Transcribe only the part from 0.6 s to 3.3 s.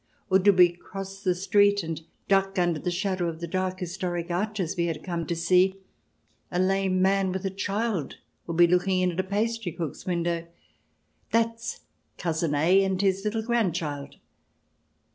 cross the street and duck under the shadow